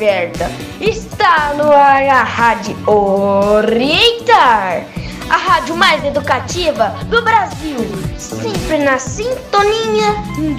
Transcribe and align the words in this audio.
Está 0.00 1.52
no 1.52 1.70
ar 1.70 2.02
a 2.08 2.22
Rádio 2.22 2.74
Orientar, 2.88 4.86
a 5.28 5.36
rádio 5.36 5.76
mais 5.76 6.02
educativa 6.02 6.88
do 7.10 7.20
Brasil, 7.20 7.76
sempre 8.16 8.78
na 8.78 8.98
sintonia 8.98 10.14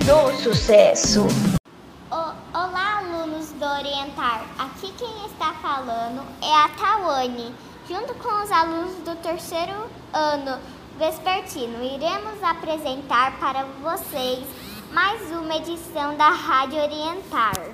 do 0.06 0.32
sucesso. 0.44 1.26
Olá, 2.12 3.00
alunos 3.00 3.52
do 3.54 3.66
Orientar. 3.66 4.44
Aqui 4.60 4.94
quem 4.96 5.26
está 5.26 5.54
falando 5.54 6.22
é 6.40 6.54
a 6.54 6.70
Tawane. 6.80 7.52
Junto 7.90 8.14
com 8.14 8.44
os 8.44 8.52
alunos 8.52 8.94
do 8.98 9.16
terceiro 9.24 9.90
ano 10.14 10.60
vespertino, 11.00 11.84
iremos 11.84 12.44
apresentar 12.44 13.40
para 13.40 13.66
vocês 13.82 14.46
mais 14.94 15.20
uma 15.32 15.56
edição 15.56 16.16
da 16.16 16.30
Rádio 16.30 16.80
Orientar. 16.80 17.71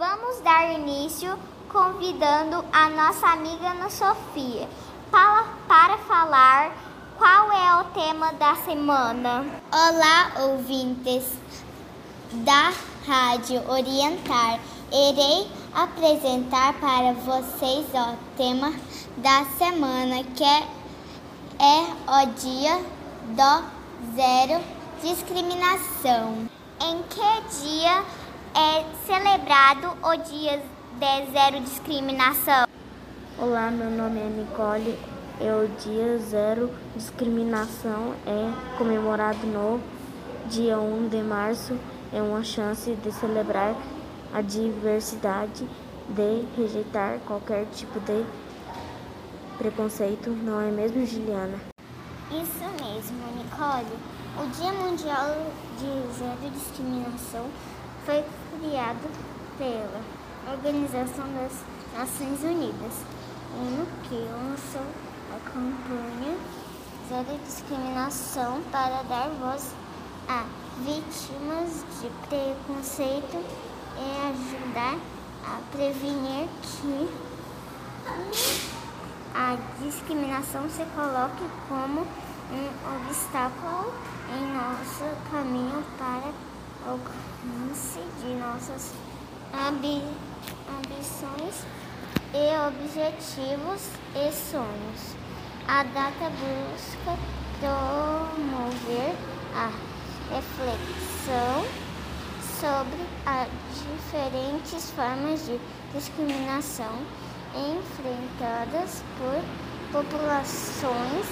Vamos 0.00 0.40
dar 0.40 0.72
início 0.72 1.38
convidando 1.68 2.64
a 2.72 2.88
nossa 2.88 3.26
amiga 3.26 3.68
Ana 3.68 3.90
Sofia 3.90 4.66
para, 5.10 5.44
para 5.68 5.98
falar 5.98 6.74
qual 7.18 7.52
é 7.52 7.82
o 7.82 7.84
tema 7.92 8.32
da 8.32 8.54
semana. 8.54 9.44
Olá, 9.70 10.32
ouvintes 10.48 11.24
da 12.32 12.72
Rádio 13.06 13.62
Orientar. 13.68 14.58
Irei 14.90 15.46
apresentar 15.74 16.72
para 16.80 17.12
vocês 17.12 17.84
o 17.92 18.16
tema 18.38 18.72
da 19.18 19.44
semana, 19.58 20.24
que 20.34 20.42
é, 20.42 20.66
é 21.58 22.22
o 22.22 22.26
dia 22.40 22.82
do 23.36 24.16
zero 24.16 24.64
discriminação. 25.02 26.48
Em 26.82 27.02
que 27.02 27.64
dia 27.66 28.02
é 28.54 28.84
celebrado 29.06 29.96
o 30.02 30.16
dia 30.16 30.62
de 30.98 31.32
zero 31.32 31.60
discriminação? 31.60 32.66
Olá, 33.38 33.70
meu 33.70 33.90
nome 33.90 34.20
é 34.20 34.24
Nicole. 34.24 34.98
É 35.40 35.54
o 35.54 35.68
dia 35.68 36.18
zero 36.18 36.70
discriminação 36.94 38.14
é 38.26 38.76
comemorado 38.76 39.46
no 39.46 39.80
dia 40.48 40.78
1 40.78 41.08
de 41.08 41.22
março. 41.22 41.78
É 42.12 42.20
uma 42.20 42.42
chance 42.42 42.92
de 42.94 43.12
celebrar 43.12 43.74
a 44.34 44.42
diversidade, 44.42 45.66
de 46.08 46.44
rejeitar 46.56 47.18
qualquer 47.26 47.66
tipo 47.72 47.98
de 48.00 48.24
preconceito, 49.56 50.30
não 50.30 50.60
é 50.60 50.70
mesmo, 50.70 51.06
Juliana? 51.06 51.58
Isso 52.30 52.64
mesmo, 52.82 53.18
Nicole. 53.36 53.98
O 54.38 54.46
Dia 54.56 54.72
Mundial 54.72 55.36
de 55.78 56.18
Zero 56.18 56.50
Discriminação 56.52 57.46
foi 58.04 58.24
criado 58.58 59.10
pela 59.58 60.00
Organização 60.52 61.26
das 61.34 61.52
Nações 61.94 62.42
Unidas, 62.42 63.04
no 63.54 63.86
que 64.08 64.14
lançou 64.14 64.86
a 65.34 65.50
campanha 65.50 66.36
Zero 67.08 67.38
Discriminação 67.44 68.62
para 68.70 69.02
dar 69.02 69.28
voz 69.40 69.74
a 70.28 70.44
vítimas 70.78 71.84
de 72.00 72.08
preconceito 72.28 73.44
e 73.98 74.28
ajudar 74.30 74.98
a 75.44 75.60
prevenir 75.72 76.48
que 76.62 77.08
a 79.34 79.56
discriminação 79.82 80.68
se 80.70 80.84
coloque 80.94 81.44
como 81.68 82.00
um 82.52 83.06
obstáculo 83.08 83.92
em 84.32 84.54
nosso 84.54 85.04
caminho 85.30 85.84
para 85.98 86.32
alcance 86.86 88.00
de 88.20 88.34
nossas 88.34 88.92
ambições 90.78 91.64
e 92.32 92.56
objetivos 92.66 93.90
e 94.14 94.32
sonhos. 94.32 95.14
A 95.66 95.82
data 95.82 96.30
busca 96.30 97.18
promover 97.60 99.14
a 99.54 99.70
reflexão 100.34 101.64
sobre 102.60 103.00
as 103.26 103.48
diferentes 103.78 104.90
formas 104.90 105.46
de 105.46 105.60
discriminação 105.94 106.98
enfrentadas 107.54 109.02
por 109.18 109.42
populações 109.92 111.26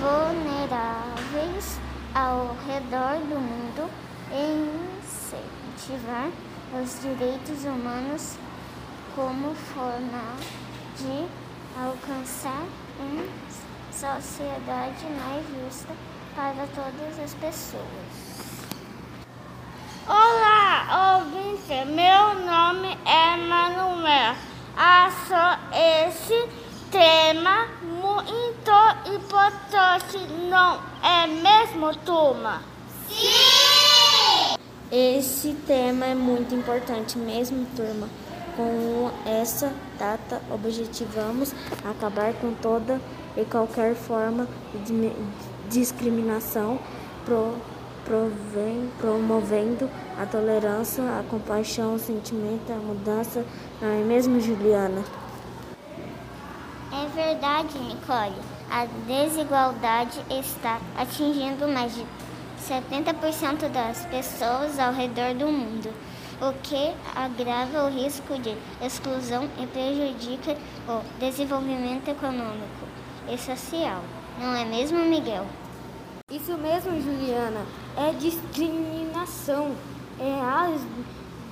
vulneráveis 0.00 1.78
ao 2.14 2.56
redor 2.66 3.18
do 3.28 3.40
mundo 3.40 4.03
e 4.30 5.00
incentivar 5.02 6.30
os 6.82 7.00
direitos 7.00 7.64
humanos 7.64 8.36
como 9.14 9.54
forma 9.54 10.36
de 10.98 11.26
alcançar 11.80 12.64
uma 12.98 13.24
sociedade 13.92 15.04
mais 15.18 15.44
justa 15.46 15.92
para 16.34 16.66
todas 16.74 17.18
as 17.22 17.34
pessoas. 17.34 18.34
Olá, 20.06 21.18
ouvinte, 21.18 21.84
meu 21.86 22.34
nome 22.44 22.98
é 23.06 23.36
Manuel. 23.36 24.34
Acho 24.76 25.60
esse 25.72 26.48
tema 26.90 27.68
muito 27.82 29.14
importante, 29.14 30.18
não 30.50 30.80
é 31.02 31.26
mesmo, 31.26 31.94
turma? 32.04 32.60
Sim! 33.08 33.53
Esse 34.92 35.54
tema 35.66 36.06
é 36.06 36.14
muito 36.14 36.54
importante 36.54 37.18
mesmo, 37.18 37.66
turma. 37.74 38.08
Com 38.56 39.10
essa 39.28 39.72
data, 39.98 40.40
objetivamos 40.50 41.52
acabar 41.84 42.32
com 42.34 42.54
toda 42.54 43.00
e 43.36 43.44
qualquer 43.44 43.94
forma 43.94 44.46
de 44.86 45.12
discriminação, 45.68 46.78
pro, 47.24 47.54
provém, 48.04 48.88
promovendo 49.00 49.90
a 50.20 50.26
tolerância, 50.26 51.02
a 51.02 51.24
compaixão, 51.28 51.94
o 51.94 51.98
sentimento, 51.98 52.70
a 52.70 52.76
mudança. 52.76 53.44
Não 53.80 53.88
é 53.88 54.04
mesmo, 54.04 54.38
Juliana? 54.40 55.02
É 56.92 57.08
verdade, 57.08 57.76
Nicole. 57.78 58.36
A 58.70 58.86
desigualdade 59.06 60.20
está 60.30 60.80
atingindo 60.96 61.66
mais 61.66 61.94
de 61.94 62.06
70% 62.68 63.68
das 63.68 64.04
pessoas 64.06 64.78
ao 64.78 64.92
redor 64.92 65.34
do 65.34 65.46
mundo, 65.46 65.90
o 66.40 66.52
que 66.62 66.94
agrava 67.14 67.84
o 67.84 67.90
risco 67.90 68.38
de 68.38 68.56
exclusão 68.82 69.48
e 69.58 69.66
prejudica 69.66 70.56
o 70.88 71.02
desenvolvimento 71.18 72.08
econômico 72.08 72.88
e 73.28 73.36
social. 73.38 74.02
Não 74.40 74.54
é 74.54 74.64
mesmo, 74.64 74.98
Miguel? 75.04 75.46
Isso 76.30 76.56
mesmo, 76.56 76.98
Juliana. 77.00 77.66
É 77.96 78.12
discriminação. 78.12 79.72
É 80.18 80.40
as 80.40 80.80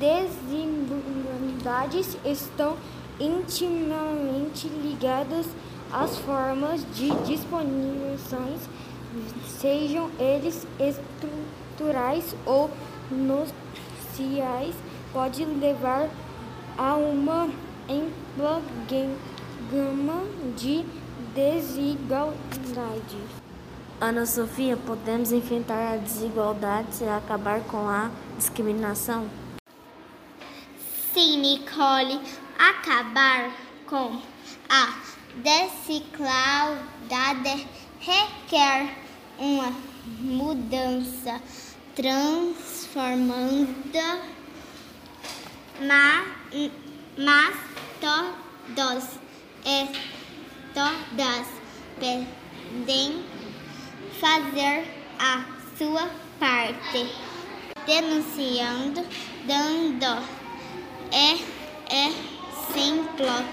desigualdades 0.01 2.17
estão 2.25 2.77
intimamente 3.21 4.67
ligadas 4.69 5.47
às 5.93 6.17
formas 6.19 6.85
de 6.95 7.11
discriminações, 7.27 8.63
sejam 9.47 10.11
eles 10.19 10.67
estruturais 10.79 12.35
ou 12.47 12.71
sociais, 14.13 14.75
pode 15.13 15.45
levar 15.45 16.09
a 16.77 16.95
uma 16.95 17.49
gama 19.71 20.25
de 20.57 20.85
desigualdade. 21.35 23.19
Ana 24.01 24.25
Sofia, 24.27 24.77
podemos 24.77 25.33
enfrentar 25.33 25.95
a 25.95 25.97
desigualdade 25.97 27.05
e 27.05 27.09
acabar 27.09 27.61
com 27.61 27.89
a 27.89 28.11
discriminação? 28.37 29.31
Sim, 31.15 31.41
Nicole. 31.41 32.21
Acabar 32.59 33.51
com 33.87 34.21
a 34.69 34.99
desigualdade 35.37 37.67
requer 38.03 38.97
uma 39.39 39.73
mudança 40.21 41.41
transformando, 41.95 43.77
mas, 45.81 46.27
mas 47.17 47.57
todos 48.01 49.05
e 49.65 49.87
todas 50.75 51.47
podem 51.95 53.25
fazer 54.21 54.85
a 55.21 55.45
sua 55.79 56.11
parte, 56.41 57.07
denunciando, 57.87 59.07
dando 59.47 60.23
é, 61.13 61.35
é 61.95 62.11
simples 62.73 63.45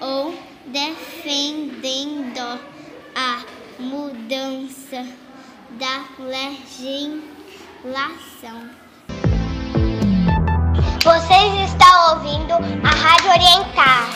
ou 0.00 0.34
defendendo 0.66 2.23
mudança 3.84 5.06
da 5.78 6.04
legislação. 6.18 7.24
Vocês 11.04 11.70
estão 11.70 12.14
ouvindo 12.14 12.54
a 12.54 12.88
Rádio 12.88 13.30
Orientar. 13.30 14.08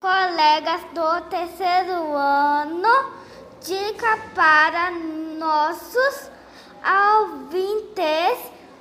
Colegas 0.00 0.80
do 0.92 1.20
terceiro 1.28 2.16
ano, 2.16 3.12
dica 3.64 4.18
para 4.34 4.90
nossos 5.38 6.30
ouvintes: 6.84 8.38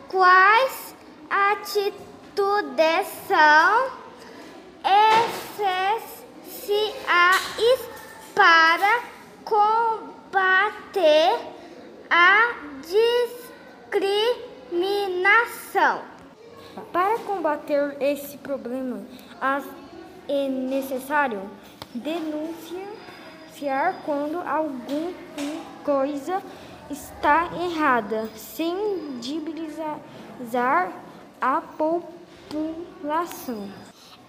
quais 0.09 0.95
atitudes 1.29 3.07
são 3.27 3.91
essenciais? 4.83 5.86
Para 16.91 17.19
combater 17.19 17.95
esse 17.99 18.37
problema, 18.37 19.01
é 20.27 20.47
necessário 20.47 21.49
denunciar 21.93 22.81
quando 24.05 24.37
alguma 24.39 25.13
coisa 25.83 26.41
está 26.89 27.49
errada, 27.55 28.29
sensibilizar 28.35 29.99
a 31.41 31.61
população. 31.61 33.69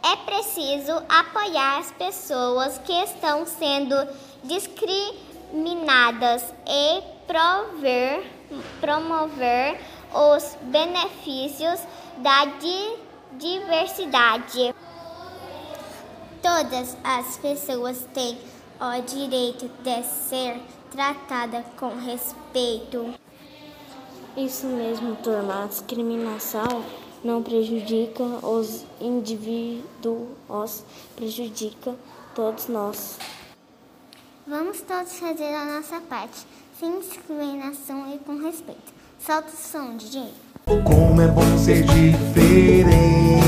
É 0.03 0.17
preciso 0.17 0.93
apoiar 1.09 1.79
as 1.79 1.93
pessoas 1.93 2.79
que 2.79 2.93
estão 2.93 3.45
sendo 3.45 3.95
discriminadas 4.45 6.43
e 6.67 7.03
prover, 7.27 8.25
promover 8.81 9.79
os 10.15 10.57
benefícios 10.63 11.81
da 12.19 12.47
diversidade. 13.33 14.75
Todas 16.43 16.97
as 17.03 17.37
pessoas 17.37 18.07
têm 18.13 18.39
o 18.81 19.03
direito 19.03 19.69
de 19.83 20.03
ser 20.05 20.61
tratada 20.91 21.65
com 21.77 21.97
respeito. 21.97 23.15
Isso 24.37 24.67
mesmo, 24.67 25.17
turma. 25.17 25.65
A 25.65 25.67
discriminação 25.67 26.85
não 27.25 27.43
prejudica 27.43 28.23
os 28.23 28.85
indivíduos, 29.01 30.85
prejudica 31.17 31.97
todos 32.35 32.69
nós. 32.69 33.19
Vamos 34.47 34.81
todos 34.81 35.19
fazer 35.19 35.53
a 35.55 35.65
nossa 35.65 36.01
parte, 36.01 36.47
sem 36.79 37.01
discriminação 37.01 38.15
e 38.15 38.19
com 38.19 38.39
respeito. 38.39 38.95
Solta 39.19 39.49
o 39.49 39.57
som, 39.57 39.97
DJ. 39.97 40.33
Como 40.85 41.21
é 41.21 41.29
bom 41.29 41.59
ser 41.59 41.83
diferente. 41.85 43.39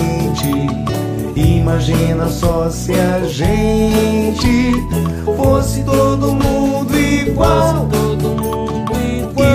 Imagina 1.37 2.28
só 2.28 2.70
se 2.70 2.93
a 2.94 3.20
gente 3.25 4.72
fosse 5.37 5.82
todo 5.84 6.32
mundo 6.32 6.99
igual. 6.99 7.88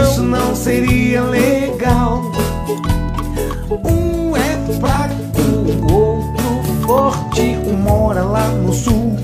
Isso 0.04 0.24
não 0.24 0.56
seria 0.56 1.22
legal. 1.24 2.32
Um 3.84 4.36
é 4.36 4.58
fraco, 4.80 5.16
o 5.82 5.94
outro 5.94 6.74
forte. 6.86 7.58
Um 7.68 7.74
mora 7.74 8.24
lá 8.24 8.48
no 8.50 8.74
sul, 8.74 9.16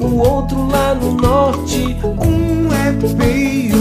o 0.00 0.16
outro 0.16 0.66
lá 0.68 0.94
no 0.94 1.12
norte. 1.12 1.96
Um 2.04 2.72
é 2.72 2.90
feio, 3.16 3.79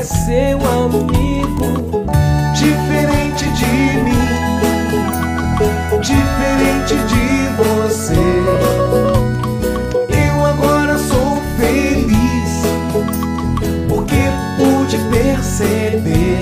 é 0.00 0.04
seu 0.04 0.58
amigo. 0.58 2.06
Diferente 2.54 3.44
de 3.52 3.74
mim, 4.02 4.26
diferente 6.00 6.94
de 7.10 7.26
você. 7.58 8.14
Eu 10.08 10.46
agora 10.46 10.96
sou 10.98 11.36
feliz 11.58 12.62
porque 13.88 14.22
pude 14.56 14.96
perceber. 15.10 16.38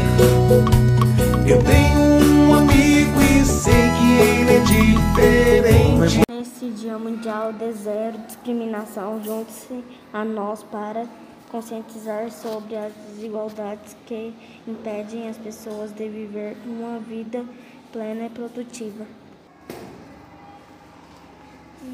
Eu 1.44 1.60
tenho 1.64 1.98
um 1.98 2.54
amigo 2.54 3.20
e 3.20 3.44
sei 3.44 3.90
que 3.98 4.12
ele 4.20 4.56
é 4.56 4.60
diferente. 4.60 6.22
Nesse 6.30 6.70
Dia 6.70 6.96
Mundial 6.96 7.52
de 7.52 7.72
Zero 7.72 8.18
Discriminação, 8.26 9.20
junte-se 9.24 9.82
a 10.12 10.24
nós 10.24 10.62
para 10.62 11.06
conscientizar 11.48 12.30
sobre 12.30 12.76
as 12.76 12.92
desigualdades 12.94 13.96
que 14.06 14.34
impedem 14.66 15.28
as 15.28 15.36
pessoas 15.38 15.92
de 15.92 16.08
viver 16.08 16.56
uma 16.64 16.98
vida 16.98 17.44
plena 17.92 18.26
e 18.26 18.30
produtiva. 18.30 19.06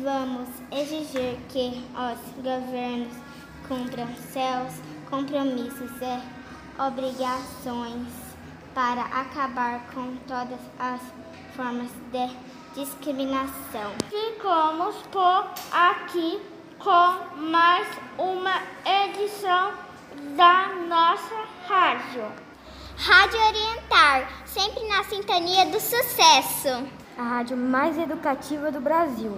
Vamos 0.03 0.49
exigir 0.73 1.39
que 1.49 1.83
os 1.95 2.43
governos 2.43 3.13
cumpram 3.69 4.09
seus 4.33 4.75
compromissos 5.09 5.91
e 6.01 6.83
obrigações 6.83 8.09
para 8.75 9.03
acabar 9.03 9.87
com 9.95 10.17
todas 10.27 10.59
as 10.79 11.01
formas 11.55 11.91
de 12.11 12.37
discriminação. 12.75 13.93
Ficamos 14.11 14.97
por 15.13 15.49
aqui 15.71 16.41
com 16.85 17.41
mais 17.51 17.89
uma 18.19 18.61
edição 18.85 19.73
da 20.37 20.69
nossa 20.87 21.35
rádio. 21.67 22.23
Rádio 22.99 23.41
Orientar, 23.41 24.29
sempre 24.45 24.87
na 24.87 25.03
sintonia 25.05 25.65
do 25.65 25.81
sucesso. 25.81 26.87
A 27.17 27.23
rádio 27.23 27.57
mais 27.57 27.97
educativa 27.97 28.71
do 28.71 28.83
Brasil. 28.83 29.35